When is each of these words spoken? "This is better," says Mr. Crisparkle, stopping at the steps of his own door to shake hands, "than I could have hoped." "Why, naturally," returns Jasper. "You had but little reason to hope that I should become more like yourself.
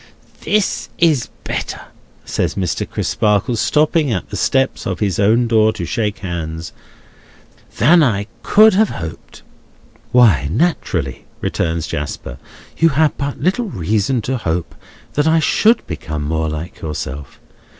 "This 0.43 0.89
is 0.97 1.29
better," 1.43 1.79
says 2.25 2.55
Mr. 2.55 2.89
Crisparkle, 2.89 3.55
stopping 3.55 4.11
at 4.11 4.31
the 4.31 4.35
steps 4.35 4.87
of 4.87 4.99
his 4.99 5.19
own 5.19 5.45
door 5.45 5.71
to 5.73 5.85
shake 5.85 6.17
hands, 6.25 6.73
"than 7.77 8.01
I 8.01 8.25
could 8.41 8.73
have 8.73 8.89
hoped." 8.89 9.43
"Why, 10.11 10.47
naturally," 10.51 11.25
returns 11.39 11.85
Jasper. 11.85 12.39
"You 12.77 12.89
had 12.89 13.15
but 13.15 13.41
little 13.41 13.65
reason 13.69 14.23
to 14.23 14.37
hope 14.37 14.73
that 15.13 15.27
I 15.27 15.37
should 15.37 15.85
become 15.85 16.23
more 16.23 16.49
like 16.49 16.81
yourself. 16.81 17.39